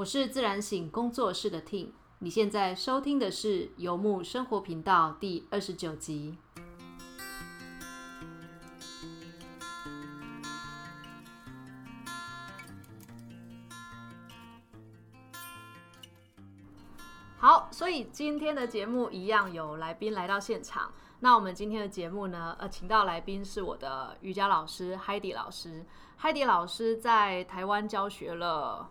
[0.00, 1.90] 我是自然醒工作室的 tin
[2.20, 6.38] 你现在收听的是游牧生活频道第二十九集。
[17.36, 20.90] 好，所以今天的节目一样有来宾来到现场。
[21.18, 25.84] 那我们今天的节目呢，呃，请到来宾是我的瑜伽老师 Heidi 老师。
[26.22, 28.88] Heidi 老师在台湾教学了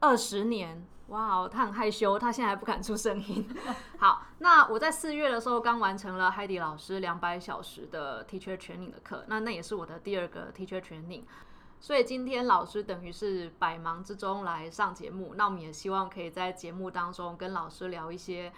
[0.00, 3.48] 二十年，哇哦，他很害羞，他现在还不敢出声音。
[3.98, 11.24] 好，那我在四月的时候刚完成了 hedy 老师两百小时的 Teacher Training 的课，那那也是我的第二个 Teacher Training。
[11.78, 18.52] 所以今天老师等于是百忙之中来上节目，那我们也希望可以在节目当中跟老师聊一些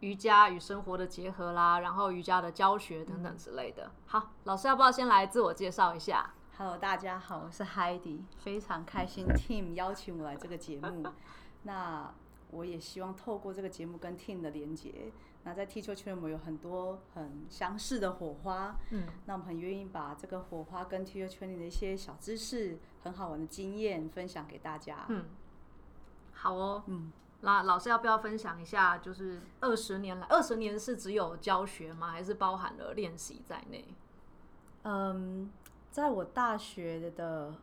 [0.00, 3.90] 瑜伽与生活的结合啦，然后瑜伽的教学等等之类的。
[4.06, 11.04] 好，老师要不要先来自我介绍一下？Hello，大家好，我是 Heidi，非常开心 Team 邀请我来这个节目。
[11.64, 12.14] 那
[12.52, 15.10] 我也希望透过这个节目跟 Team 的连接。
[15.42, 25.06] 那在踢球圈，我们有很多很相似的火花，嗯，那我们很愿意把这个火花跟踢球圈里的一些小知识、很好玩的经验分享给大家。
[25.08, 25.24] 嗯，
[26.32, 27.10] 好哦，嗯，
[27.40, 28.96] 那老师要不要分享一下？
[28.98, 32.12] 就是二十年来，二十年是只有教学吗？
[32.12, 33.84] 还是包含了练习在内？
[34.84, 35.50] 嗯，
[35.94, 37.54] 在我大学的。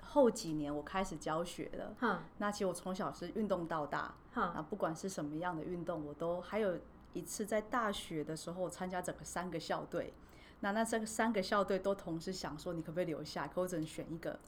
[0.00, 6.78] 后几年我开始教学了，那其实我从小是运动到大，啊，不管是什么样的运动，我都还有
[7.14, 10.14] 一次在大学的时候参加整个三个校队，
[10.60, 14.38] 那那这个三个校队都同时想说你可不可以留下，可我只能选一个，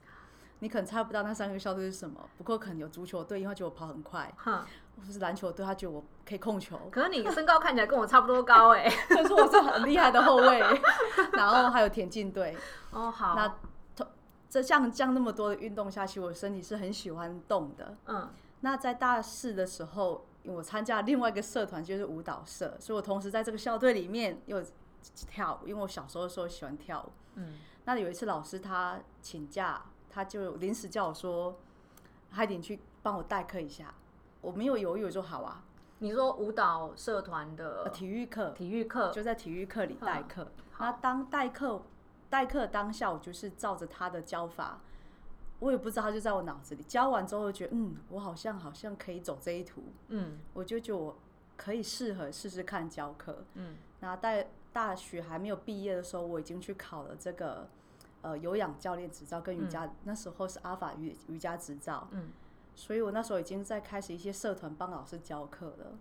[0.61, 10.61] 你可能猜不到那三个校队是什么，不过可能有足球队，因为觉得我跑很快，或是篮球队，他觉得我可以控球，可是你身高看起来跟我差不多高哎，可是我是很厉害的后卫，
[11.33, 12.57] 然后还有田径队，
[12.91, 13.55] 哦好，那。
[14.49, 17.97] 这像这样那么多的运动下去，我身体是很喜欢动的。
[18.07, 24.63] 嗯，那在大四的时候，我参加另外一个社团，就是舞蹈社，所以我同时在这个校队里面又
[25.29, 27.13] 跳舞，因为我小时候的时候喜欢跳舞。
[27.35, 29.83] 嗯，那有一次老师他请假，
[30.17, 31.55] 他就临时叫我说
[32.33, 33.93] ：“海点去帮我代课一下。”
[34.41, 35.63] 我没有犹豫，我说：“好啊。”
[36.01, 40.51] 你说舞蹈社团的体育课，体育课就在体育课里代课。
[40.79, 41.83] 那当代课。
[42.29, 44.81] 代课当下，我就是照着他的教法，
[45.61, 46.83] 我也不知道他就在我脑子里。
[46.83, 51.17] 教完之后，觉得嗯，我好像好像可以走这一途，嗯，我就觉得我
[51.57, 53.77] 可以适合试试看教课，嗯。
[54.01, 57.69] 那在大学还没有毕业的时候，我已经去考了这个
[58.27, 62.33] 呃有氧教练执照跟瑜伽，那时候是阿法瑜瑜伽执照，嗯。
[62.75, 65.99] 所以我那时候已经在开始一些社团帮老师教课了。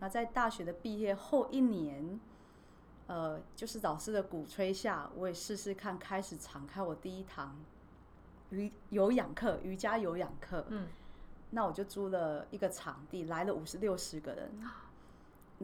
[0.00, 2.18] 那在大学的毕业后一年。
[3.08, 7.54] 呃，就是老师的鼓吹下，我也试试看，开始敞开我第一堂
[8.50, 10.64] 瑜有氧课，瑜伽有氧课。
[10.70, 10.88] 嗯，
[11.50, 14.68] 那我就租了一个场地，来了五十六十个人，然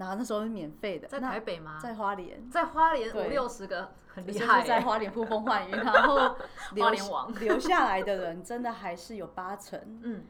[0.08, 1.78] 后那时候是免费的，在台北吗？
[1.82, 6.36] 在花莲，在花莲五六十个，很厉害，在花莲呼风唤雨， 然后
[6.76, 9.80] 花莲王留下来的人真的还是有八成。
[10.02, 10.24] 嗯。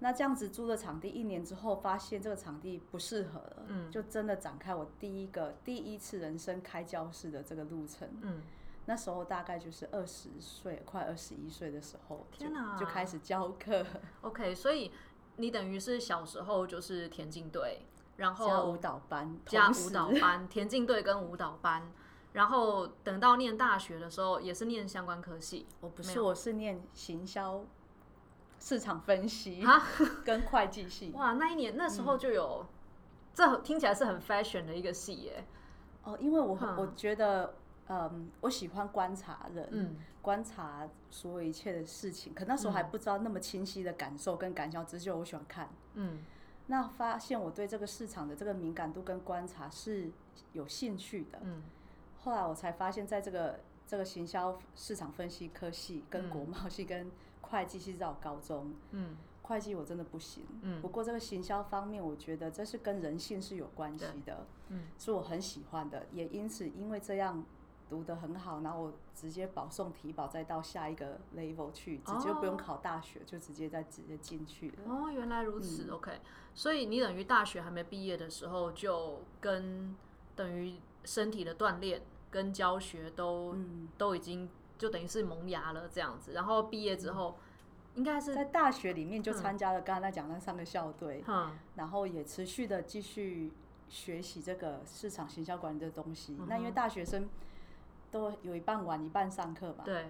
[0.00, 8.42] 那这样子租了场地一年之后，发现这个场地不适合了，嗯，就真的展开我第一个第一次人生开教室的这个路程，嗯，
[8.84, 13.86] 那时候大概就是二十岁，快二十一岁的时候，天哪，就开始教课。
[14.22, 14.90] OK，所以
[15.36, 17.86] 你等于是小时候就是田径队，
[18.16, 21.90] 然后加舞蹈班，加舞蹈班，田径队跟舞蹈班，
[22.32, 27.64] 然后等到念大学的时候也是念相关科系，我不是，我是念行销。
[28.56, 29.62] 市场分析
[30.24, 32.64] 跟会计系哇，那一年那时候就有，
[33.34, 35.44] 这听起来是很 fashion 的一个系耶。
[36.02, 37.56] 哦，因为我我觉得，
[37.88, 42.32] 嗯，我喜欢观察人，观察所有一切的事情。
[42.32, 45.68] 可那时候还不知道那么清晰的感受跟感想，只是我喜欢看。
[45.94, 46.20] 嗯，
[46.66, 50.10] 那发现我对这个市场的这个敏感度跟观察是
[50.52, 51.38] 有兴趣的。
[51.42, 51.62] 嗯，
[52.22, 57.10] 后来我才发现，在这个这个行销市场分析科系跟国贸系跟
[57.42, 67.44] 会计系在我高中，嗯，会计我真的不行，嗯，不过这个行销方面，我觉得这是跟人性是有关系的，嗯，是我很喜欢的，也因此因为这样
[67.88, 74.76] 读得很好，然后我直接保送提保，再到下一个 level 去，直接不用考大学，就直接再直接进去了。
[74.86, 76.20] 哦，原来如此，OK，
[76.54, 79.96] 所以你等于大学还没毕业的时候，就跟
[80.34, 83.56] 等于身体的锻炼跟教学都
[83.96, 84.48] 都已经。
[84.76, 87.36] 就等于是萌芽了这样子，然后毕业之后，
[87.94, 93.52] 应该是在大学里面就参加了刚才讲那三个校队，嗯，然后也持续的继续
[93.88, 96.36] 学习这个市场行销管理的东西。
[96.48, 97.28] 那因为大学生
[98.14, 100.06] 都有一半玩一半上课吧，对。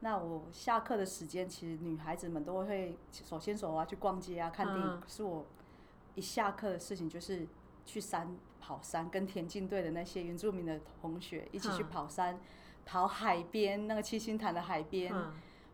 [0.00, 5.00] 那我下课的时间，其实女孩子们都会手牵手啊去逛街啊看电影。
[5.00, 5.46] 可是我
[6.16, 7.46] 一下课的事情就是
[7.86, 12.40] 去山跑山，跟田径队的那些原住民的同学一起去跑山，
[12.84, 15.14] 跑海边那个七星潭的海边。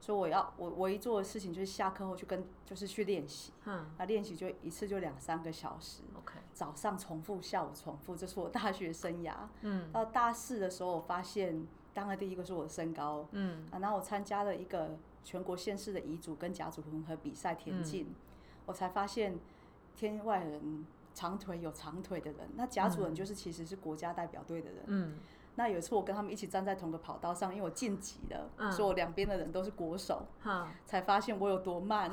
[0.00, 3.52] 所以我要我唯一做的事情就是下课后去跟就是去练习。
[3.66, 6.02] 嗯，那练习就一次就两三个小时。
[6.16, 9.34] OK，早上重复，下午重复，这是我大学生涯。
[9.60, 13.28] 嗯，到大四的时候，我发现当然第一个是我的身高。
[13.32, 18.06] 嗯，啊，然后我参加了一个全国县市的乙组跟甲组混合比赛田径，
[18.64, 19.38] 我才发现
[19.94, 24.84] 天外人长腿有长腿的人，那甲组人就是其实是国家代表队的人。
[24.86, 25.18] 嗯。
[25.56, 30.26] 那有一次我跟他们一起站在同个跑道上，因为我晋级了，所以我两边的人都是国手，
[30.86, 32.10] 才发现我有多慢。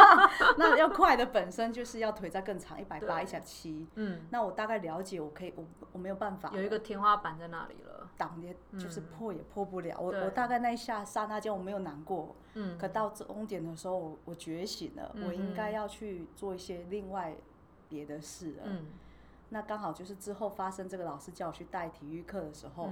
[0.56, 3.86] 那要快的本身就是要腿再更长，一百八、一百七。
[3.96, 9.98] 嗯，那我大概了解，我可以，我我没有办法，有一个天花板在那里了，挡也就是破也破不了。
[10.00, 17.36] 我我大概那一下刹那间我没有难过，嗯，可到终点的时候我觉醒了，我应该要去做一些另外
[17.88, 18.62] 别的事了。
[18.64, 18.86] 嗯。
[19.50, 22.90] 那刚好就是之后发生这个老师叫我去带体育课的时候，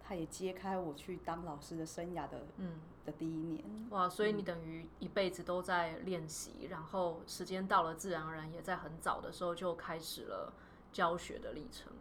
[0.00, 2.40] 他也揭开我去当老师的生涯的
[3.04, 3.64] 的第一年。
[3.90, 10.52] 哇，所以你等于一辈子都在练习，然后时间到了，自然而然也在很早的时候就开始了
[10.92, 11.92] 教学的历程。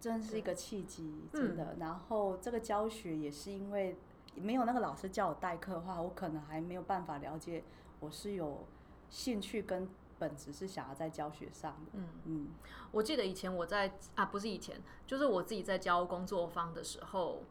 [0.00, 1.76] 真是一个契机，真的。
[1.78, 3.96] 然后这个教学也是因为
[4.34, 7.62] 没有那个老师叫我代课的话，我可能还没有办法了解
[8.00, 8.64] 我是有
[9.10, 9.86] 兴趣跟。
[10.22, 11.90] 本质是想要在教学上的。
[11.94, 12.48] 嗯嗯，
[12.92, 17.42] 我记得以前我在啊，不是以前，就是我自己在教工作坊的时候，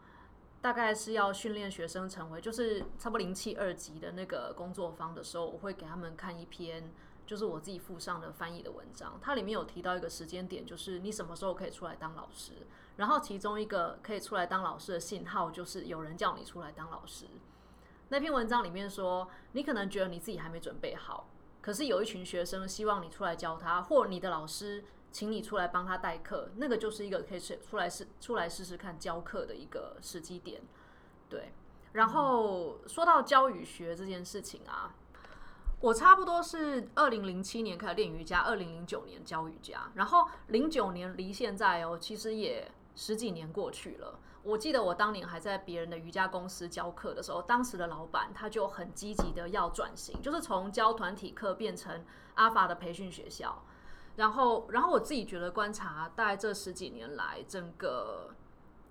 [0.62, 6.90] 大概是要训练学生成为，就是差不多零七二级的那个工作坊的时候，我会给他们看一篇，
[7.28, 9.20] 就是我自己附上的翻译的文章。
[9.22, 12.54] 它里面有提到一个时间点，就是你什么时候可以出来当老师。
[12.96, 17.26] 然后其中一个可以出来当老师的信号，就是有人叫你出来当老师。
[18.10, 21.26] 那篇文章里面说，你可能觉得你自己还没准备好。
[21.62, 30.62] 可是有一群学生希望你出来教他，或你的老师请你出来帮他代课，那个就是一个可以试出来试出来试试看教课的一个时机点。
[31.30, 31.54] 对，
[31.94, 34.96] 然后说到教与学这件事情啊，
[35.80, 44.20] 我差不多是二零零七年开始练瑜伽，二零零九年教瑜伽，然后零九年离现在哦，其实也十几年过去了。
[44.44, 52.04] 我记得我当年还在别人的瑜伽公司教课的时候，当时的老板他就很积极的要转型，就是从教团体课变成
[52.36, 53.64] 阿法的培训学校。
[54.16, 58.32] 然后，然后我自己觉得观察，大概这十几年来，整个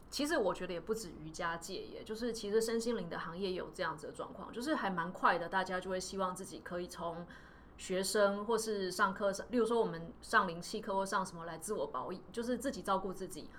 [0.09, 7.27] 其实我觉得也不止瑜伽界，也就是其实身心灵的行业有这样子的状况，就是还蛮快的，大家就会希望自己可以从
[7.77, 13.51] 学生或是上课上，例如说我们上灵气课或上什么来自我保，就是自己照顾自己。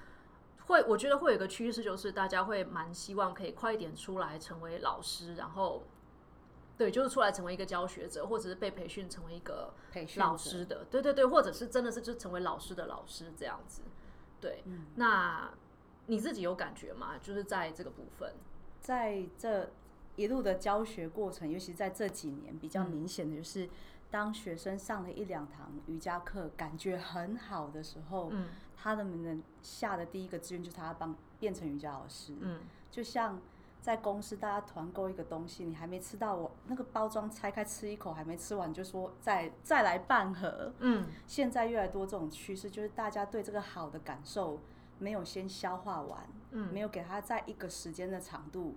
[0.71, 5.83] 会，我觉得会有一个趋势，就是大家会蛮希望可以快一点出来成为老师，然后，
[6.77, 9.73] 对，就是出来成为一个教学者，或者是被培训成为一个
[10.15, 13.81] 老师的，对对对，或者是真的是就成为老师的老师这样子。
[14.39, 14.63] 对，
[14.95, 15.51] 那
[16.07, 17.19] 你自己有感觉吗？
[17.21, 18.33] 就是在这个部分，
[18.79, 19.69] 在这
[20.15, 23.69] 一路的教学过程，尤其在这几年比较明显的就是。
[24.11, 32.35] 当学生上了一两堂瑜伽课，感觉很好的时候，嗯，他的们下的第一个志愿就是他要帮变成瑜伽老师。
[32.41, 32.59] 嗯，
[32.91, 33.39] 就像
[33.79, 40.73] 在公司大家团购一个东西，你还没吃到，我那个包装拆开吃一口还没吃完，就说再再来半盒。
[40.79, 44.59] 嗯，现在越来越多这种趋势，就是大家对这个好的感受
[44.99, 48.75] 没有先消化完，嗯，没有给他在一个时间的长度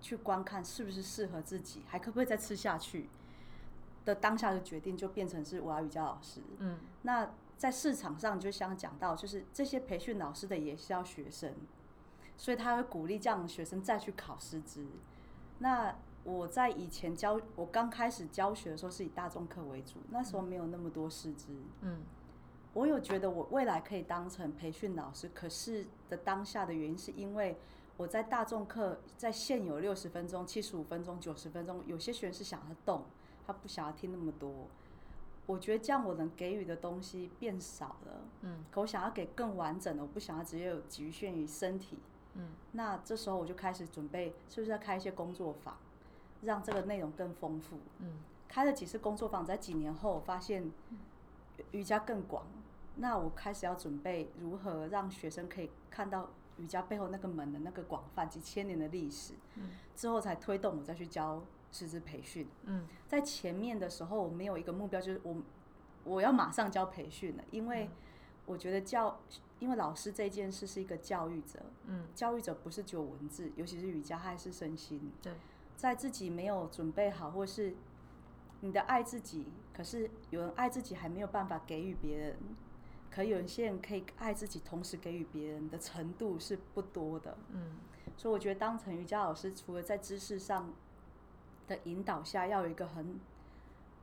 [0.00, 3.08] 去观看是不是适合自己，还可不可以再吃下去。
[4.04, 6.40] 的当下的决定就变成是我要瑜伽老师。
[6.58, 11.54] 嗯，那在市场上就想讲到，就是这些培训老师的也是要学生，
[12.36, 14.86] 所以他会鼓励这样的学生再去考师资。
[15.58, 21.54] 那我在以前教，我刚开始教学的时候是以大众课为主，那时候没有那么多师资。
[21.82, 22.02] 嗯，
[22.72, 27.56] 我有觉得我未来可以当成培训老师，可是的当下的原因是因为
[27.96, 33.04] 我在大众课在现有六十分钟、七十五分钟、九十分钟，有些学员是想要动。
[33.46, 34.68] 他不想要听那么多，
[35.46, 38.22] 我觉得这样我能给予的东西变少了。
[38.40, 41.98] 嗯，可我想要给更完整的，我不想要直接有局限于身体。
[42.34, 45.76] 嗯，那这时候我就开始准备，是不是要开一些工作坊，
[46.42, 47.76] 让这个内容更丰富？
[47.98, 48.14] 嗯，
[48.48, 50.72] 开了几次工作坊，在几年后我发现
[51.72, 52.46] 瑜伽更广，
[52.96, 59.34] 那我开始要准备如何让学生可以看到瑜伽背后那个门的那个广泛几千年的历史。
[59.56, 61.42] 嗯，之后才推动我再去教。
[61.74, 65.36] 师资培训，嗯，在前面的时候，我没有一个目标，就是我
[66.04, 67.90] 我要马上教培训了，因为
[68.46, 69.18] 我觉得教，
[69.58, 75.32] 因为老师这件事是一个教育者，嗯，教育者不是只有文字，尤其是瑜伽还是身心，对，
[75.76, 77.74] 在自己没有准备好，或是
[78.60, 82.36] 你的爱自己，可是有人爱自己还没有办法给予别人，
[83.10, 87.36] 可有一些人可以爱自己，同时给予别人的程度是不多的。
[87.50, 87.78] 嗯，
[88.16, 90.72] 所以我觉得当成瑜伽老师，除了在知识上
[91.66, 93.18] 的引导下，要有一个很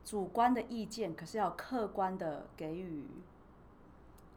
[0.03, 3.05] 主观的意见，可是要客观的给予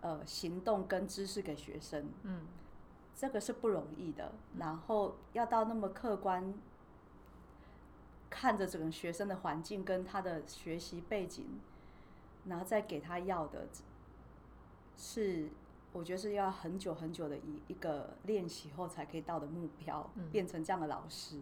[0.01, 2.09] 呃行动跟知识给学生。
[2.23, 2.47] 嗯，
[3.15, 4.33] 这个是不容易的。
[4.59, 6.55] 然后要到那么客观。
[8.31, 11.61] 看着整个学生的环境跟他的学习背景，
[12.47, 13.69] 然后再给他要的，
[14.97, 15.49] 是
[15.93, 21.39] 我觉得是要很久很久的一一个练习后才可以到的目标，变成这样的老师。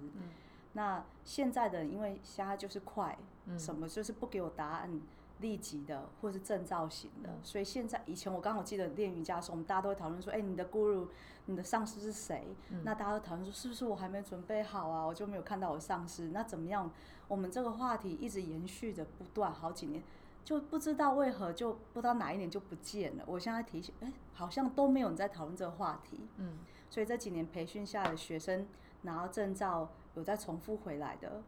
[0.74, 3.18] 那现在的因为现在就是快，
[3.58, 5.00] 什么就是不给我答案。
[5.40, 11.08] 立即的，或是正造型的，所以现在以前我刚好记得练瑜伽的时候，我们大家都会讨论说，哎，你的 guru，
[11.46, 12.46] 你的上司是谁？
[12.84, 15.04] 那大家都讨论说，是不是我还没准备好啊？
[15.04, 16.88] 我就没有看到我上司，那怎么样？
[17.26, 20.00] 我们这个话题一直延续着不断好几年，
[20.44, 23.24] 就不知道为何就不知道哪一年就不见了。
[23.26, 26.20] 我现在提醒，哎，好像都没有人在讨论这个话题。
[26.36, 28.64] 嗯，所以这几年培训下的学生
[29.00, 31.42] 拿到证照有在重复回来的，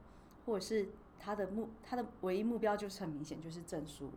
[0.47, 0.89] 或者是。
[1.17, 4.11] 他的目，他的唯一目标就是很明显，就是证书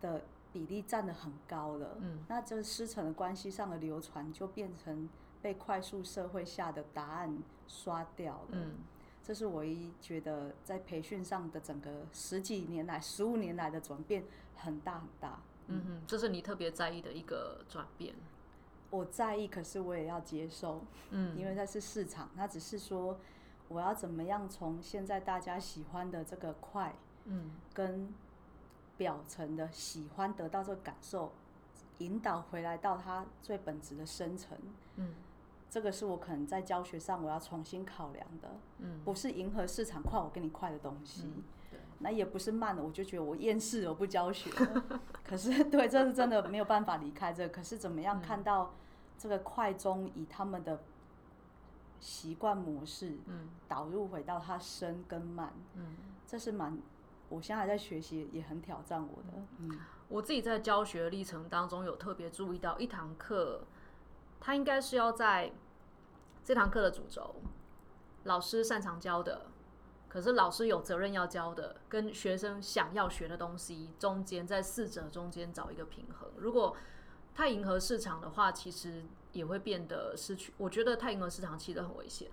[0.00, 0.22] 的
[0.52, 1.96] 比例占的很高了。
[2.00, 5.08] 嗯，那这师承的关系上的流传，就变成
[5.42, 8.48] 被快速社会下的答案刷掉了。
[8.52, 8.74] 嗯，
[9.20, 14.22] 这是唯一觉得在培训上的整个十几年来、十五年来的转变
[14.54, 15.42] 很大很大。
[15.66, 18.14] 嗯哼，这是你特别在意的一个转变。
[18.90, 20.82] 我在意，可是我也要接受。
[21.10, 23.18] 嗯， 因为它是市场，它只是说。
[23.72, 26.92] 我要怎么样从现在大家喜欢的这个快，
[27.26, 28.12] 嗯，跟
[28.96, 31.30] 表层的喜欢得到这个感受，
[31.98, 34.58] 引导回来到它最本质的深层，
[34.96, 35.14] 嗯，
[35.70, 41.32] 这个是我可能在教学上我要重新考量的，嗯，不是迎合市场快我给你快的东西，
[42.00, 44.50] 那也不是慢的我就觉得我厌世我不教学，
[45.24, 48.74] 可是对，这是真的没有办法离开这，可是怎么样看到
[49.16, 50.80] 这个快中以他们的。
[52.02, 56.78] 习惯模式，嗯，导入回到他深跟慢，嗯，这是蛮，
[57.28, 59.78] 我现在还在学习，也很挑战我的，嗯，
[60.08, 63.64] 我自己在教学历程当中有特别注意到一堂课，
[64.40, 65.52] 它应该是要在
[66.42, 67.34] 这堂课的主轴，
[68.24, 69.48] 老师擅长教的，
[70.10, 76.28] 可是老师有责任要教的，跟学生想要学的东西中间，在四者中间找一个平衡。
[76.36, 76.76] 如果
[77.34, 79.02] 太迎合市场的话，其实。
[79.32, 80.52] 也会变得失去。
[80.56, 82.28] 我觉得太迎合市场其实很危险，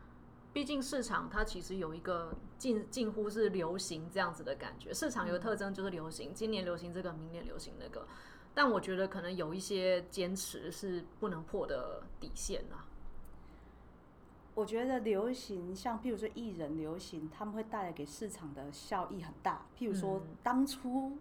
[0.51, 4.91] 毕竟市场它其实有一个近近乎是流行这样子的感觉。
[4.91, 8.07] 市场有个特征就是流行，今年流行这个，明年流行那个。
[8.55, 12.83] 但我觉得可能有一些坚持是不能破的底线啊。
[14.57, 19.61] 我觉得流行，像譬如说艺人流行，他们会带来给市场的效益很大。
[19.77, 21.15] 譬如说当初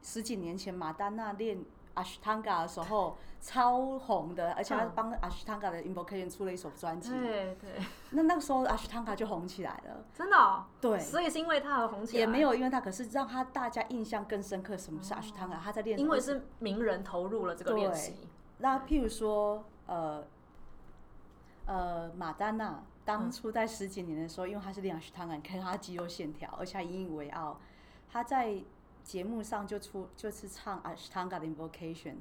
[0.00, 1.58] 十几年前马丹娜练。
[1.94, 7.12] 阿什汤嘎的时候超红的，而且他帮阿什汤嘎的 Invocation 出了一首专辑。
[7.12, 7.70] 对 对。
[8.10, 10.04] 那那个时候阿什汤嘎就红起来了。
[10.12, 10.64] 真的？
[10.80, 10.98] 对。
[10.98, 12.18] 所以是因为他而红起来。
[12.18, 14.76] 也没有因为他，可是让他大家印象更深刻。
[14.76, 15.60] 什么是阿什汤嘎？
[15.62, 15.96] 他在练。
[15.96, 18.26] 因为是名人投入了这个练习。
[18.58, 20.24] 那譬如说，呃
[21.66, 27.60] 呃，马丹娜当初在十几年的时候，因为她是练阿什汤嘎，你看她肌肉线条，而且还引以为傲。
[28.08, 28.62] 她在。
[29.04, 32.14] 节目上就出就是唱 Ashtanga 的 Invocation，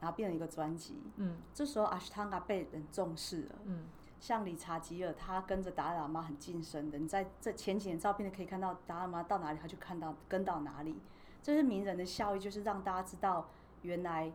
[0.00, 1.02] 然后变成一个专辑。
[1.16, 3.56] 嗯，这时候 Ashtanga 被人重视了。
[3.66, 3.84] 嗯，
[4.18, 6.96] 像理查吉尔，他跟着达赖喇嘛很近身的。
[6.96, 10.98] 你在这前几年照片可以看到达赖喇嘛到哪里，他就看到跟到哪里。
[11.42, 13.50] 这是名人的效益，就是让大家知道
[13.82, 14.32] 原来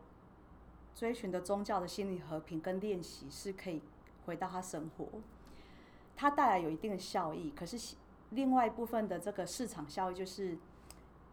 [0.93, 3.81] 追寻的宗教的心理和平跟练习是可以
[4.29, 5.05] 回到他生活。
[6.15, 7.95] 他带来有一定的效益，可是
[8.29, 10.57] 另外一部分的这个市场效益就是。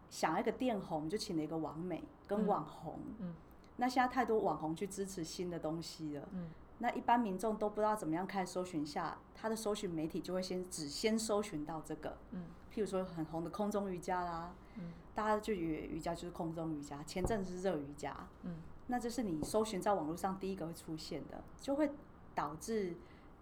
[0.09, 2.97] 想一个电红，就请了一个网美跟网红。
[3.19, 3.35] 嗯，
[3.75, 6.25] 那现在太多网红去支持新的东西了。
[6.31, 12.15] 嗯，那一般民众都不知道怎么样开始搜寻下，他的搜寻媒体就会先只先搜寻到这个。
[12.31, 14.55] 嗯，譬如说很红的空中瑜伽啦。
[14.75, 18.15] 嗯，大家就以为瑜伽就是空中瑜伽，前阵子是热瑜伽。
[18.43, 21.91] 嗯，那这是你搜寻在网络上第一个会出现的，就会
[22.37, 22.95] 导致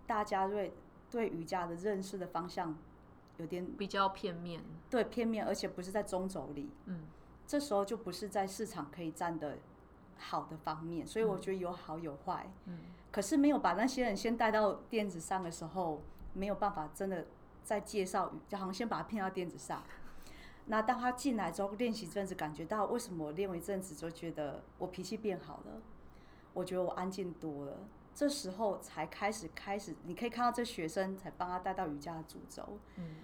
[0.08, 0.74] 大家对
[1.12, 2.74] 对瑜伽的认识的方向。
[3.38, 7.02] 有点比较片面，对片面，而且不是在中轴里，嗯，
[7.46, 9.58] 这时候就不是在市场可以站的
[10.18, 12.80] 好的方面，所以我觉得有好有坏，嗯，
[13.12, 17.25] 可是没有把那些人先带到垫子上的时候，没有办法真的
[17.62, 19.84] 在介绍，就好像先把他骗到垫子上，
[20.68, 25.82] 那当他进来之后练习一阵子，感觉到为什么我练一阵子就觉得我脾气变好了，
[26.54, 27.80] 我觉得我安静多了，
[28.15, 32.79] 这时候才开始开始，你可以看到这学生才帮他带到瑜伽的主轴。
[32.95, 33.17] 嗯，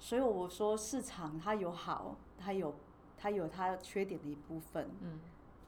[0.00, 2.74] 所以我说市场它有好，它有
[3.16, 4.90] 它有它缺点的一部分。
[5.00, 5.20] 嗯，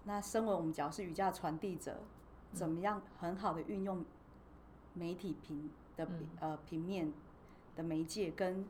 [0.02, 2.00] 那身为我们只要是瑜伽的传递者，
[2.52, 4.04] 怎么样很好的运用
[4.95, 6.09] 媒体平的
[6.40, 7.12] 呃平面
[7.76, 8.66] 的媒介跟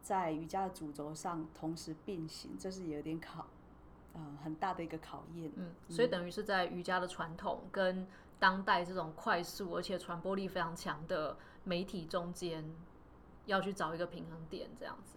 [0.00, 3.46] 在瑜伽的主轴上同时并行，这是有点考
[4.14, 5.52] 呃很大的一个考验。
[5.56, 8.06] 嗯，所以等于是在瑜伽的传统跟
[8.44, 12.62] 当代这种快速而且传播力非常强的媒体中间，
[13.46, 15.16] 要去找一个平衡点，这样子。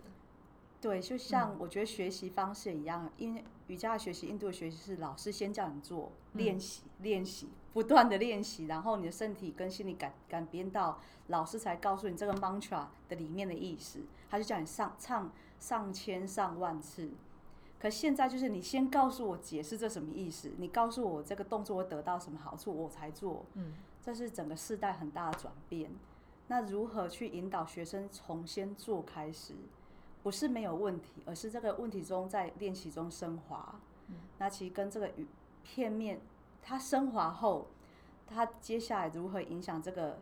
[0.79, 15.29] 对，就像我觉得学习方式一样，因为瑜伽的学习、印度的学习是老师先叫你做练习、练习，不断的练习，然后你的身体跟心理改改变到，老师才告诉你这个 mantra 的里面的意思，他就叫你上唱
[15.59, 17.11] 上千上万次。
[17.79, 23.45] 可现在就是你先告诉我解释这什么意思，你告诉我这个动作会得到什么好处，我才做。
[23.53, 25.91] 嗯，这是整个世代很大的转变。
[26.47, 29.53] 那如何去引导学生从先做开始？
[30.23, 33.75] 不是没有问题，而是这个问题中在练习中升华。
[34.09, 35.27] 嗯那其实跟这个语
[35.63, 36.19] 片面，
[36.61, 37.67] 它升华后，
[38.25, 40.19] 它接下来如何影响这个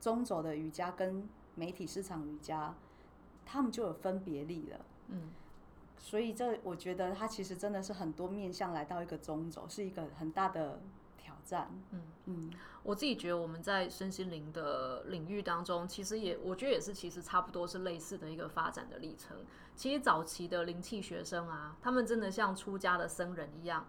[0.00, 2.74] 中轴的瑜伽跟媒体市场瑜伽，
[3.44, 4.80] 他们就有分别力了。
[5.08, 5.30] 嗯，
[6.02, 10.82] 所以这我觉得它其实真的是很多面向来到一个中轴，是一个很大的
[11.16, 11.32] 挑。
[11.44, 12.50] 战，嗯嗯，
[12.84, 19.36] 我自己觉得我们在身心灵的领域当中，其实也我觉得也是，其实差不多是类似的一个发展的历程。
[19.74, 23.84] 其实早期的灵气学生啊，他们真的像出家的僧人一样，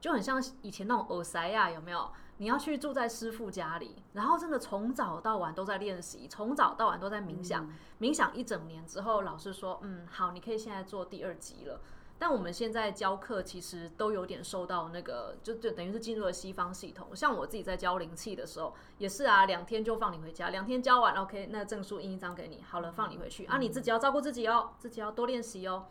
[0.00, 2.10] 就很像以前那种耳塞呀，有没有？
[2.40, 7.68] 你要去住在师傅家里，然后真的从早到晚都在练习，从早到晚都在冥想，
[8.00, 11.80] 冥想一整年之后，老师说，嗯，好，你可以现在做第二集了。
[12.20, 17.14] 但我们现在教课其实都有点受到那个，就就等于是进入了西方系统。
[17.14, 25.86] 像我自己在教灵气的时候，也是啊，两天就放你回家，两天教完，OK，那证书印一张给你，好了，放你回去啊，你自己要照顾自己哦，自己要多练习哦。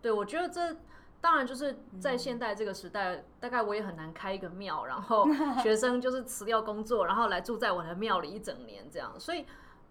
[0.00, 0.76] 对，我觉得这
[1.20, 5.26] 当然就是在现代这个时代，大概我也很难开一个庙，然后
[5.62, 9.44] 学生就是辞掉工作，然后来住在我的庙里一整年这样，所以。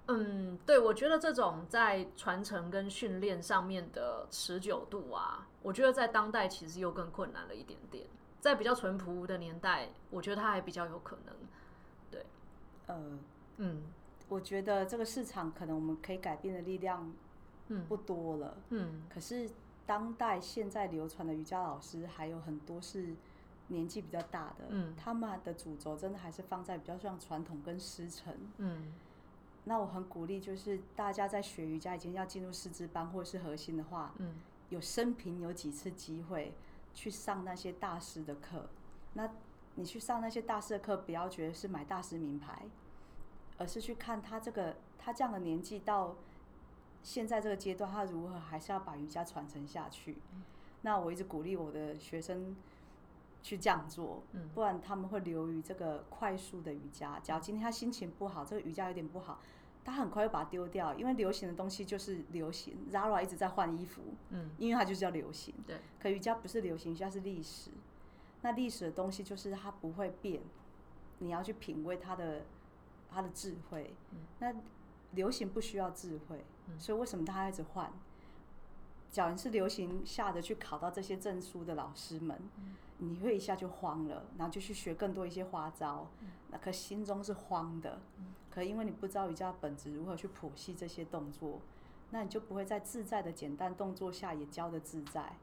[0.07, 8.05] 嗯，对，我觉得这种在传承跟训练上面的持久度啊，我觉得在当代其实又更困难了一点点。
[8.39, 11.33] 在比较淳朴的年代，我觉得它还比较有可能。
[12.11, 12.23] 对，
[12.85, 12.95] 呃，
[13.57, 13.81] 嗯，
[14.29, 17.11] 我觉得这个市场可能我们可以改变的力量，
[17.69, 18.57] 嗯，不多了。
[18.69, 19.49] 嗯，可是
[19.85, 23.15] 当代现在流传的瑜伽老师还有很多是
[23.67, 28.93] 年纪比较大的，嗯，他们的主轴真的还是放在比较像传统跟师承，嗯。
[29.67, 34.35] 那我很鼓励，就是大家在学瑜伽已经要进入师资班或者是核心的话，嗯，
[34.69, 36.53] 有生平有几次机会
[36.93, 38.69] 去上那些大师的课。
[39.13, 39.27] 那
[39.73, 42.67] 你去上那些大师的课，不要觉得是买大师名牌，
[43.57, 46.15] 而是去看他这个他这样的年纪到
[47.05, 50.17] 现在这个阶段，他如何还是要把瑜伽传承下去。
[50.81, 52.55] 那我一直鼓励我的学生
[53.43, 57.19] 去这样做，嗯，不然他们会流于这个快速的瑜伽。
[57.19, 59.39] 假如今天他心情不好，这个瑜伽有点不好。
[59.83, 62.75] 他很快又把它丢掉，因为流行的东西就是流行。
[62.91, 65.53] Zara 一直在换衣服，嗯，因为它就是叫流行。
[65.67, 65.77] 对。
[65.99, 67.69] 可瑜伽不是流行，瑜伽是历史。
[68.41, 70.41] 那历史的东西就是它不会变，
[71.19, 72.45] 你要去品味它的
[73.11, 73.93] 它的智慧。
[74.09, 74.17] 嗯。
[74.39, 74.55] 那
[75.11, 76.43] 流行不需要智慧，
[76.77, 77.91] 所以为什么他一直换？
[79.11, 82.37] 假如是流行下的去考到这些证书的老师们，
[82.97, 86.07] 你会一下就慌了，然后就去学更多一些花招，
[86.49, 88.01] 那可心中是慌的。
[88.49, 91.61] 可因为你不知道瑜伽本质如何去剖析这些动作，
[92.11, 95.37] 那你就不会在自在的简单动作下也教的自在。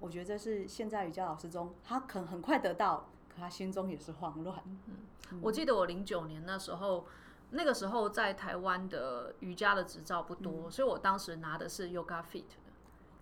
[0.00, 4.62] 我觉得这是现在瑜伽老师中，他可能很快得到，可他心中也是慌乱。
[4.86, 7.06] 嗯，我记得我零九年那时候，
[7.52, 12.72] 那个时候在台湾的瑜伽的执照不多，所以我当时拿的是 Yoga Fit 的。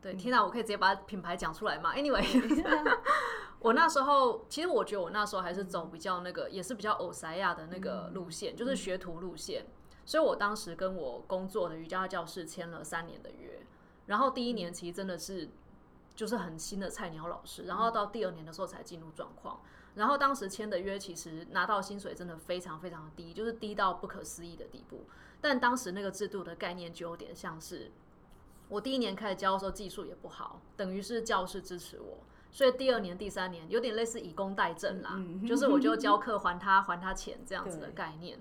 [0.00, 2.24] 对，天哪，我可以直接把品牌讲出来嘛？Anyway。
[3.60, 9.66] 我那时候，其实我觉得我那时候还是走比较那个，也是比较欧塞亚的那个路线，就是学徒路线。
[10.06, 13.60] 所以我当时跟我工作的瑜伽教室签了三年的约。
[14.06, 15.50] 然后第一年其实真的是
[16.14, 19.60] 就是很新的菜鸟老师，然后到第二年的时候才进入状况。
[19.94, 25.04] 然后当时签的约其实拿到薪水真的非常非常低，就是低到不可思议的地步。
[25.40, 27.90] 但当时那个制度的概念就有点像是，
[28.68, 32.18] 我第一年开始教的时候技术也不好，等于是教室支持我。
[32.52, 38.38] 所以第二年、第三年有点类似以工代赈啦，就是我就教课还他还他钱这样子的概念。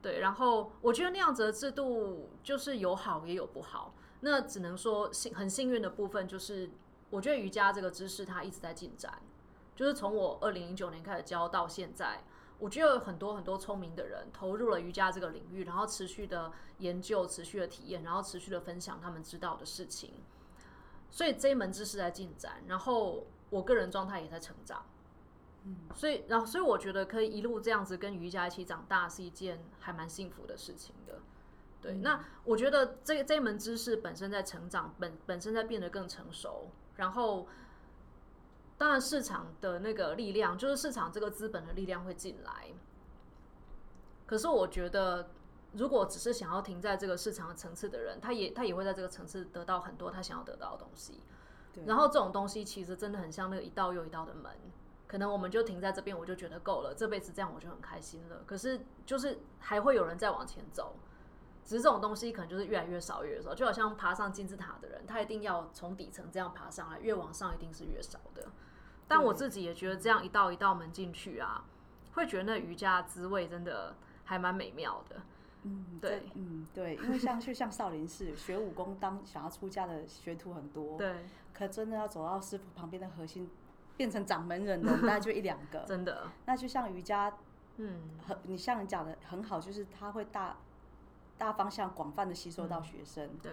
[0.00, 3.92] 对，然后我觉得那样子的制度就是有好也有不好。
[4.20, 6.70] 那只能说幸很幸运的部分就是，
[7.10, 9.20] 我觉得瑜伽这个知识它一直在进展，
[9.80, 12.22] 就是从我二零零九年开始教到现在，
[12.58, 20.12] 我觉得有很多很多聪明的人投入了瑜伽这个领域，然后持续的研究、持续的体验，然后持续的分享他们知道的事情。
[21.10, 24.84] 所以这一门知识在进展，然后我个人状态也在成长。
[25.64, 31.20] 嗯，所以然后所以我觉得可以一路这样子跟瑜伽一起长大，是一件还蛮幸福的事情的。
[31.80, 37.48] 对，那我觉得这这一门知识本身在成长，本本身在变得更成熟，然后
[38.80, 42.68] 当然市场的那个力量，就是市场这个资本的力量会进来。
[44.24, 45.28] 可是我觉得，
[45.72, 51.20] 如果只是想要停在这个市场的层次的人，他也他也会在这个层次得到很多他想要得到的东西。
[51.84, 54.50] 然后这种东西其实真的很像那个一道又一道的门，
[55.06, 58.42] 可能我们就停在这边，我就觉得够了，这辈子这样我就很开心了。
[58.46, 60.96] 可是就是还会有人再往前走。
[61.66, 68.48] 只是这种东西可能就是越来越少，越少，就好像爬上金字塔的人，他一定要从底层这样爬上来，越往上一定是越少的。
[69.10, 71.64] 但我自己也觉得这样一道一道门进去啊，
[72.12, 75.16] 会觉得那瑜伽滋味真的还蛮美妙的。
[75.64, 83.50] 嗯，对，嗯，对，因为像就像少林寺学武功当想要出家的学徒很多，对，可真的要走到师傅旁边的核心
[83.96, 86.28] 变成掌门人的大概就一两个， 真的。
[86.46, 87.36] 那就像瑜伽，
[87.78, 90.56] 嗯，很你像你讲的很好，就是他会大。
[91.38, 93.50] 大方向广泛的吸收到学生，对，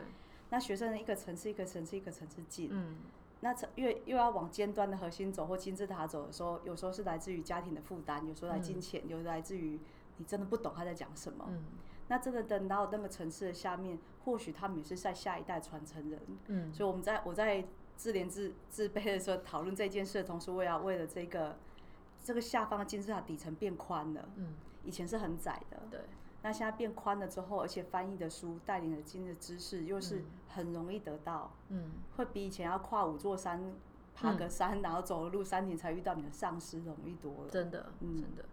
[0.49, 2.97] 那学生一个层次一个层次一个层次进，嗯，
[3.41, 9.79] 那越又要往尖端的核心走或金字塔走的时候，有时候是来自于家庭的负担，有时候来金钱，有时来自于
[10.17, 11.63] 你真的不懂他在讲什么，嗯，
[12.07, 17.63] 那真的等到那个层次的下面，或许他们也是在下一代传承人，嗯，所以我们在我在
[17.95, 21.57] 自怜自自卑的时候讨论这件事的同时，我也要为了这个
[22.23, 25.99] 这个下方的金字塔底层变宽了，嗯，以前是很窄的，对。
[26.47, 33.73] 那现在变宽了之后，而且翻译的书带领的经的知识又是很容易得到，嗯，会比以前要跨五座山、
[34.15, 37.49] 爬个山，然后走了路三年才遇到你的上司容易多了。
[37.49, 38.45] 真的，真的。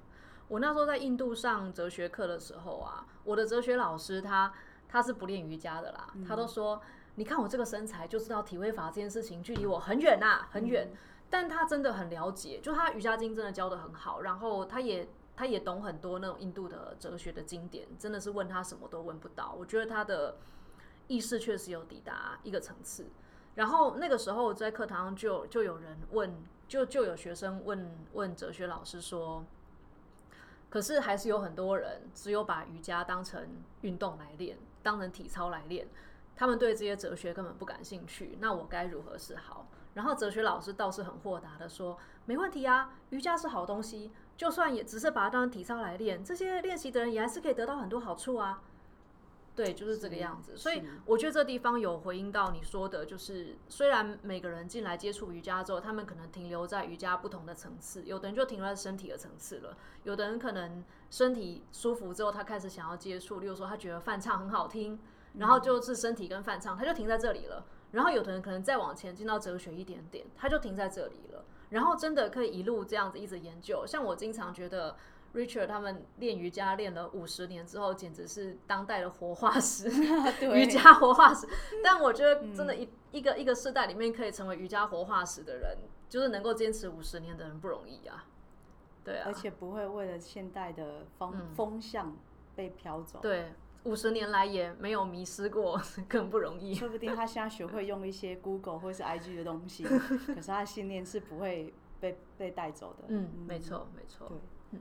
[0.48, 4.52] 我那时候在印度上哲学课的时候啊，我的哲学老师他
[4.88, 6.83] 他是不练瑜伽的啦，他都说，
[7.14, 10.90] 你看我这个身材就知道体位法这件事情距离我很远呐，很远。
[11.30, 15.09] 但他真的很了解，就他瑜伽经真的教的很好，然后他也。
[15.37, 19.55] 他也懂很多那种印度的哲学的经典，真的是问他什么都问不到。
[19.59, 20.37] 我觉得他的
[21.09, 23.07] 意识确实有抵达一个层次。
[23.57, 26.33] 然后那个时候在课堂上就就有人问，
[26.68, 29.44] 就就有学生问问哲学老师说
[30.70, 33.49] ：“可是还是有很多人只有把瑜伽当成
[33.83, 35.87] 运动来练，当成体操来练，
[36.37, 38.37] 他们对这些哲学根本不感兴趣。
[38.40, 48.62] 那我该如何是好？”然后哲学老师倒是很豁达的说：“没问题啊，瑜伽是好东西。”就算也只是把它当成体操来练，这些练习的人也还是可以得到很多好处啊。
[49.57, 50.57] 对，就是这个样子。
[50.57, 64.99] 所以我觉得这地方有回应到你说的，就是虽然每个人进来接触瑜伽之后，他们可能停留在瑜伽不同的层次，有的人就停留在身体的层次了，有的人可能身体舒服之后，他开始想要接触，例如说他觉得泛唱很好听，
[65.35, 67.64] 然后就是身体跟泛唱，他就停在这里了。
[67.92, 71.44] 然后有的人可能再往前进到哲学一点点，他就停在这里了。
[71.74, 74.96] 然后真的可以一路这样子一直研究，像我经常觉得
[75.34, 79.90] Richard 他们练瑜伽练了五十年之后，简直是当代的活化石，
[80.54, 81.48] 瑜伽活化石。
[81.82, 88.24] 但我觉得真的，一一个一个世代里面可以成为瑜伽活化石的人，就是能够坚持五十年的人不容易啊。
[89.02, 92.16] 对啊，而且不会为了现代的风风向
[92.54, 93.18] 被飘走。
[93.20, 93.52] 对。
[93.85, 96.75] 五十年来也没有迷失过， 更不容易。
[96.75, 99.85] 说不定他现在学会用一些 Google 或是 IG 的东西，
[100.35, 103.05] 可是他的信念是不会被被带走的。
[103.09, 104.27] 嗯，没错，没错。
[104.29, 104.38] 对，
[104.73, 104.81] 嗯。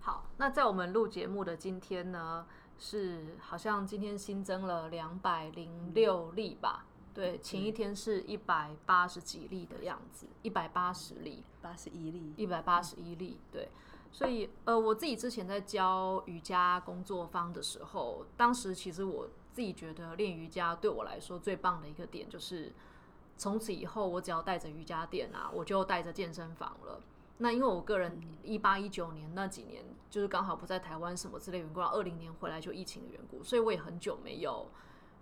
[0.00, 2.46] 好，那在我们录节目的今天呢，
[2.78, 6.86] 是好像今天新增了两百零六例吧？
[7.12, 13.68] 对，前一天是一百八十几例的样子，一百八十例，八十一例，一百八十一例，对。
[14.16, 22.72] 所以，呃，我自己之前在教瑜伽工作坊的时候，当时其实我自己觉得练瑜伽对我来说最棒的一个点，就是
[23.36, 26.98] 从此以后我只要带着瑜伽垫啊，我就带着健身房了。
[27.36, 34.70] 那因为我个人一八一九年那几年就是刚好不在台湾什么之类缘故，二零年回来就疫情的缘故，所以我也很久没有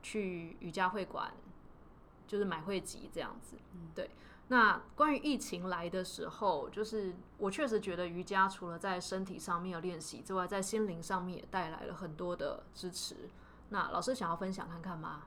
[0.05, 1.35] 去瑜伽会馆，
[2.29, 3.57] 就是买会籍这样子，
[3.93, 4.09] 对。
[4.49, 13.17] 那关于疫情来的时候，就是我确实觉得瑜伽除了在身体上面有练习之外，在心灵上面也带来了很多的支持。
[13.71, 15.23] 那老师想要分享看看吗？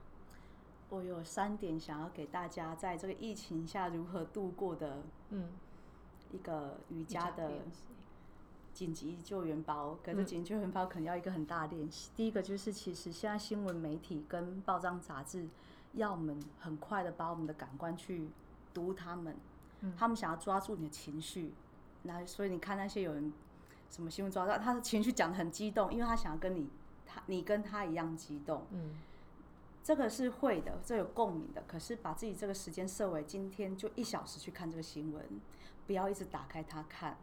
[0.90, 5.50] 我有三点想要给大家在这个疫情下如何度过的，嗯，
[6.30, 7.50] 一个瑜伽的
[8.72, 9.98] 紧急救援包。
[10.02, 12.12] 可是紧急救援包可能要一个很大的练习。
[12.14, 15.48] 第一个就是，其实现在新闻媒体跟报章杂志
[15.94, 18.30] 要我们很快的把我们的感官去。
[18.72, 19.36] 读他们，
[19.96, 21.52] 他们想要抓住你的情绪，
[22.02, 23.32] 那所以你看那些有人
[23.90, 26.68] 什么新闻抓到，他的情绪讲的很激动，因为他想要跟你
[27.06, 28.96] 他你跟他一样激动，嗯，
[29.82, 31.64] 这个是会的，这有共鸣的。
[31.66, 35.24] 可是把自己这个时间设为今天就一小时去看这个新闻，
[35.86, 37.16] 不要一直打开它看，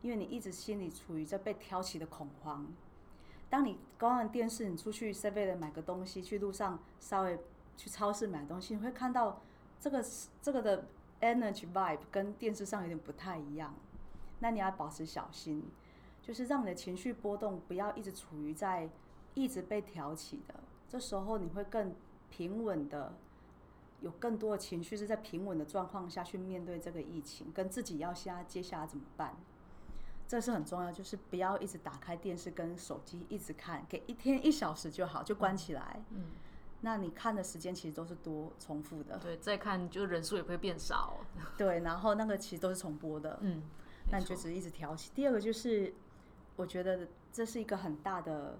[0.00, 2.66] 因为你一直心里处于这被挑起的恐慌。
[3.50, 7.38] 当你关完电视，你出去 seven 买个东西，去路上稍微
[7.76, 9.42] 去超市买东西，你会看到
[9.82, 10.04] 这个
[10.40, 10.84] 这个的
[11.20, 13.74] energy vibe 跟电视上有点不太一样。
[14.38, 15.64] 那你要保持小心，
[16.22, 18.88] 就是让你的情绪波动不要一直处于在
[19.34, 20.54] 一直被挑起的。
[20.88, 21.92] 这时候你会更
[22.30, 23.12] 平稳的，
[24.00, 29.36] 有更多的情绪是在平稳的状况下去面对这个疫情，跟自己要现在接下来怎么办，
[30.28, 30.92] 这是很重要。
[30.92, 36.00] 就是不要一直打开电视跟手机一直看，给一天一小时就好，就关起来。
[36.10, 36.26] 嗯，
[36.84, 41.16] 那你看的时间其实都是多重复的，对，再看就人数也会变少。
[41.56, 43.38] 对，然后那个其实都是重播的。
[43.40, 43.62] 嗯，
[44.10, 45.10] 那你就只是一直调起。
[45.14, 45.94] 第二个就是，
[46.56, 48.58] 我觉得这是一个很大的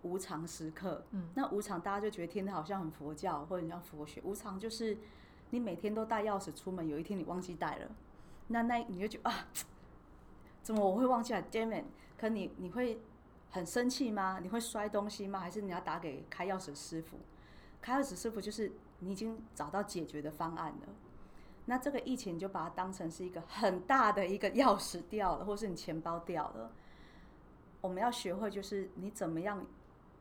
[0.00, 1.04] 无常时刻。
[1.10, 4.22] 嗯，那无常大家就觉得听的好像很佛教或者很像佛学。
[4.24, 4.96] 无常就是
[5.50, 7.90] 你每天都带钥匙出门，有一天你忘记带了，
[8.48, 9.46] 那那你就觉得啊，
[10.62, 11.84] 怎么我会忘记啊？Damn it！
[12.16, 12.98] 可你你会
[13.50, 14.38] 很生气吗？
[14.40, 15.38] 你会摔东西吗？
[15.38, 17.18] 还是你要打给开钥匙师傅？
[17.82, 20.88] 开钥匙师傅就是你已经找到解决的方案了。
[21.66, 26.72] 那这个疫情就把它当成是一个很大的一个钥匙掉了，或是你钱包掉了。
[27.80, 29.66] 我们要学会就是你怎么样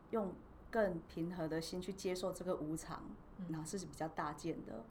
[0.09, 0.33] 用
[0.69, 3.03] 更平和的心去接受这个无常，
[3.49, 4.83] 然后是比较大件的。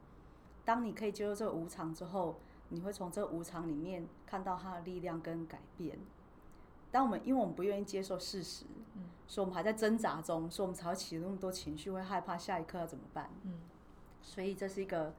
[0.65, 5.99] 当你可以接受这个无常之后，你会从这个无常里面看到它的力量跟改变。
[6.91, 8.65] 当我们因为我们不愿意接受事实，
[8.97, 13.31] 嗯，所以我们还在挣扎中，所以我们才会起那么多情绪，会害怕下一刻要怎么办。
[13.45, 13.61] 嗯，
[14.23, 15.15] 所以这是一个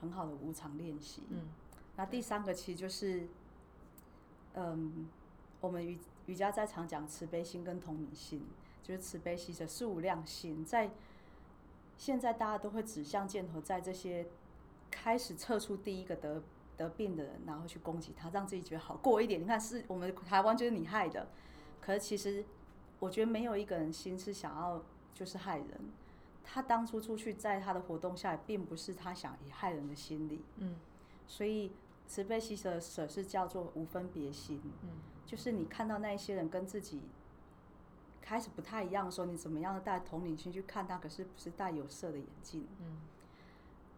[0.00, 1.22] 很好的无常练习。
[1.30, 1.48] 嗯，
[1.96, 3.28] 那第三个其实就是，
[4.54, 5.08] 嗯，
[5.60, 8.46] 我们瑜瑜伽在常讲慈悲心跟同理心，
[8.82, 10.90] 就是慈悲心的事无量心，在
[11.96, 14.26] 现在大家都会指向箭头在这些
[14.90, 16.42] 开始测出第一个得
[16.80, 19.40] 得病的人，然后去攻击他，让自己觉得好过一点。
[19.40, 21.28] 你看，是我们台湾就是你害的，
[21.80, 22.44] 可是其实
[22.98, 25.68] 我觉得没有一个人心是想要就是害人。
[26.42, 30.74] 他当初出去在他的活动下，并不是他想以害人的心理，嗯，
[31.26, 31.70] 所以
[32.08, 34.88] 慈悲喜舍舍是叫做无分别心，嗯，
[35.24, 37.02] 就是你看到那一些人跟自己
[38.20, 42.96] 开始不太一样的时候，你怎么样的带同理心去看他，可是不是戴有色的眼镜，嗯，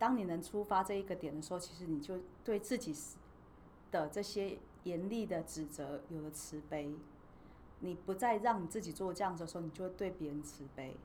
[0.03, 2.93] 当你能出发这一个点的时候，其实你就对自己
[3.93, 6.93] 的这些严厉的指责有了慈悲，
[7.79, 10.97] 你不再让你自己做这样子的时候，你就会对别人慈悲。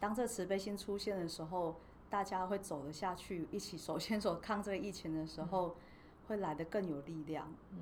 [0.00, 1.76] 当这慈悲心出现的时候，
[2.10, 5.76] 大家会走得下去，一起手牵手抗这个疫情的时候，
[6.26, 7.48] 会来得更有力量。
[7.70, 7.78] 嗯，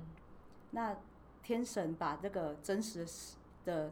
[0.69, 0.95] 那
[1.41, 3.07] 天神把这个真实的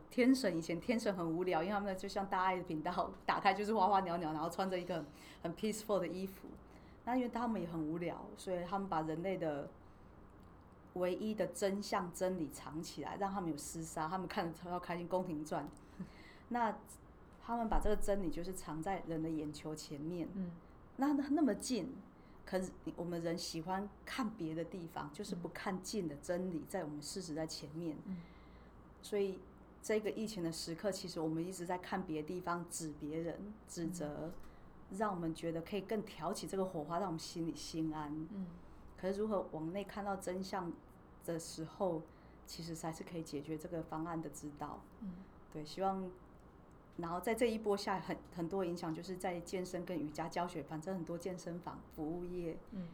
[0.09, 5.05] 天神，以前天神很无聊，因为他们就像大爱的频道打开就是花花鸟鸟，然后穿着一个很
[5.43, 6.47] 很 peaceful 的衣服。
[7.05, 9.69] 那因为他们也很无聊，所以他们把人类的
[10.93, 15.67] 唯一的真相真理藏起来，让他们有厮杀，他们看得超开心，宫廷传。
[16.49, 16.75] 那
[17.41, 20.51] 他们把这个真理就是藏在人的眼球前面，嗯，
[20.97, 21.95] 那那那么近，
[22.45, 28.17] 可是我们人喜欢看别的地方，就是不看近的真理在我们事实在前面，嗯，
[29.01, 29.39] 所以
[29.81, 34.31] 这个疫情的时刻，其实我们一直在看别的地方，指别人、指责，
[34.97, 38.11] 让我们觉得可以更挑起这个火花，让我们心里心安。
[38.33, 38.47] 嗯，
[38.99, 40.71] 可是如何往内看到真相
[41.25, 42.01] 的时候，
[42.45, 44.81] 其实才是可以解决这个方案的指导。
[45.01, 45.13] 嗯，
[45.51, 46.09] 对，希望。
[46.97, 52.89] 然后在这一波下，很很多影响就是在健身跟瑜伽教学，反正很多健身房服务业，嗯，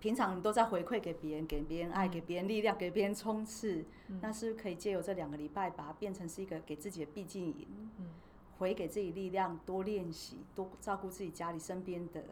[0.00, 3.84] 平常你都在回馈给别人，给别人爱，给别人力量，给别人冲刺，
[4.22, 7.66] 那是不是可以借由这两个礼拜，把它变成是一个给自己的必经营，
[7.98, 8.06] 嗯，
[8.58, 12.28] 回给自己力量，多练习，多照顾自己家里身边的人，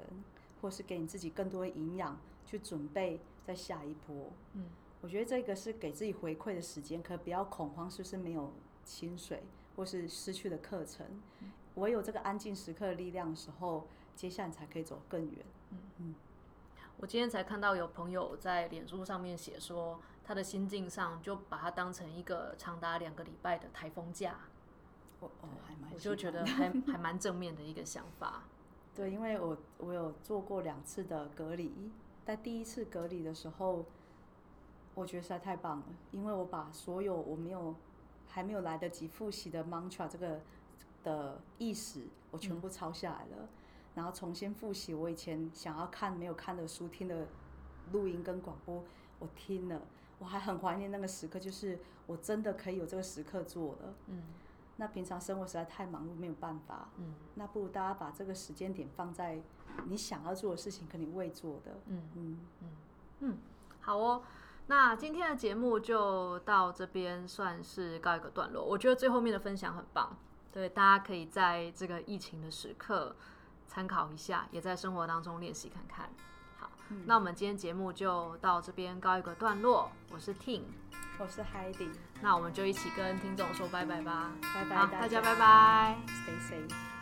[0.62, 4.64] 或是给你自己更多的营养，去准备在下一波，嗯，
[5.02, 8.52] 我觉得这个是给自己回馈的时间，可不要恐慌，是不是没有
[8.84, 9.42] 薪水？
[9.76, 11.06] 或是失去的课程，
[11.76, 15.44] 唯有这个安静时刻的力量的时候，接下来才可以走更远。
[15.70, 15.78] 嗯。
[15.98, 16.14] 嗯。
[16.98, 24.34] 我今天才看到有朋友在脸书上面写说，他的心境上就把它当成一个长达两个礼拜的台风假。
[25.20, 28.42] 我哦，还蛮，我就觉得还 还蛮正面的一个想法。
[28.94, 31.90] 对，因为我我有做过两次的隔离，
[32.24, 33.86] 在第一次隔离的时候，
[34.94, 37.74] 我觉得实在太棒了，因为我把所有我没有。
[38.30, 40.38] 还没有来得及复习的 mantra 这个
[41.02, 43.48] 的意识，我全部抄下来了，
[43.98, 47.26] 然后重新复习我以前想要看没有看的书、听的
[47.90, 48.84] 录音跟广播，
[49.18, 49.82] 我听了，
[50.20, 53.94] 我还很怀念那个时刻，就是我真的可以有这个时刻做了。
[54.06, 54.22] 嗯，
[54.76, 56.90] 那平常生活实在太忙碌，没有办法。
[56.98, 59.42] 嗯，那不如大家把这个时间点放在
[59.86, 61.80] 你想要做的事情，可你未做的。
[61.86, 62.68] 嗯嗯嗯
[63.18, 63.38] 嗯，
[63.80, 64.22] 好哦。
[64.68, 68.64] 那今天的节目就到这边，算是告一个段落。
[68.64, 70.16] 我觉得最后面的分享很棒，
[70.52, 73.16] 对大家可以在这个疫情的时刻
[73.68, 76.08] 参考一下，也在生活当中练习看看。
[76.58, 76.68] 好，
[77.04, 79.92] 那我们今天节目就到这边告一个段落。
[80.10, 80.62] 我是 Ting，
[81.18, 86.97] 我是 Heidi，那我们就一起跟听众说拜拜吧，拜拜，大家拜拜，Stay safe。